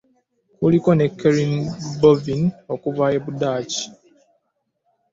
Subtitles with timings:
[0.57, 1.55] Kuliko ne Karin
[1.99, 3.83] Boven okuva mu Budaaki